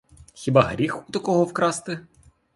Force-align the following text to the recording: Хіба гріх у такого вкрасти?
Хіба 0.33 0.61
гріх 0.61 1.09
у 1.09 1.11
такого 1.11 1.43
вкрасти? 1.43 1.99